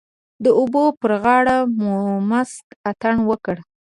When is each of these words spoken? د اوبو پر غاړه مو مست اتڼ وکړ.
د 0.43 0.45
اوبو 0.59 0.83
پر 0.99 1.11
غاړه 1.23 1.57
مو 1.79 1.95
مست 2.29 2.65
اتڼ 2.89 3.15
وکړ. 3.29 3.55